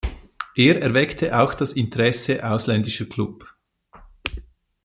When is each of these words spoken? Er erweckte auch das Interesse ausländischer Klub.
Er 0.55 0.81
erweckte 0.81 1.37
auch 1.37 1.53
das 1.53 1.73
Interesse 1.73 2.43
ausländischer 2.43 3.05
Klub. 3.05 3.53